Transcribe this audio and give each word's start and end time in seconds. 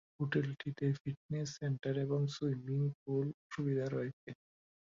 হোটেলটিতে 0.19 0.85
fitness 0.99 1.47
centre 1.59 1.93
এবং 2.05 2.19
swimming 2.35 2.81
pool 2.99 3.25
সুবিধা 3.51 3.85
রয়েছে। 3.87 4.29